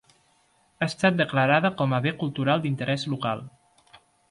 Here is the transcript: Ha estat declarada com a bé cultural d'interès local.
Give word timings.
Ha 0.79 0.85
estat 0.87 1.19
declarada 1.19 1.71
com 1.83 1.95
a 1.99 2.01
bé 2.07 2.15
cultural 2.23 2.65
d'interès 2.65 3.07
local. 3.15 3.47